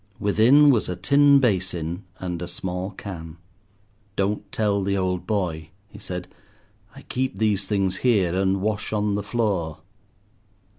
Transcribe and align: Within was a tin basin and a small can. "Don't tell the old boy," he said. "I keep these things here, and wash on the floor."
Within 0.19 0.71
was 0.71 0.89
a 0.89 0.95
tin 0.95 1.39
basin 1.39 2.05
and 2.17 2.41
a 2.41 2.47
small 2.47 2.89
can. 2.89 3.37
"Don't 4.15 4.51
tell 4.51 4.81
the 4.81 4.97
old 4.97 5.27
boy," 5.27 5.69
he 5.89 5.99
said. 5.99 6.27
"I 6.95 7.03
keep 7.03 7.37
these 7.37 7.67
things 7.67 7.97
here, 7.97 8.33
and 8.33 8.61
wash 8.63 8.91
on 8.91 9.13
the 9.13 9.21
floor." 9.21 9.81